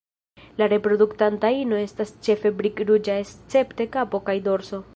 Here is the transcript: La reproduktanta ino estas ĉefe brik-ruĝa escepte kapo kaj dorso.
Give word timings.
La 0.61 0.67
reproduktanta 0.71 1.51
ino 1.63 1.81
estas 1.81 2.13
ĉefe 2.27 2.53
brik-ruĝa 2.61 3.19
escepte 3.27 3.87
kapo 3.99 4.23
kaj 4.31 4.37
dorso. 4.49 4.81